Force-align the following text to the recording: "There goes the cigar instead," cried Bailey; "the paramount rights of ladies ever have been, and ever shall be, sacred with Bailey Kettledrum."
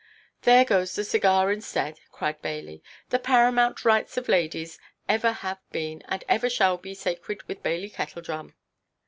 "There 0.41 0.65
goes 0.65 0.95
the 0.95 1.03
cigar 1.03 1.51
instead," 1.51 1.99
cried 2.11 2.41
Bailey; 2.41 2.81
"the 3.11 3.19
paramount 3.19 3.85
rights 3.85 4.17
of 4.17 4.27
ladies 4.27 4.79
ever 5.07 5.31
have 5.31 5.59
been, 5.71 6.01
and 6.07 6.23
ever 6.27 6.49
shall 6.49 6.77
be, 6.79 6.95
sacred 6.95 7.43
with 7.43 7.61
Bailey 7.61 7.91
Kettledrum." 7.91 8.55